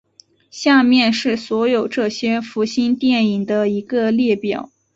[0.49, 4.71] 下面是所有这些福星电影的一个列表。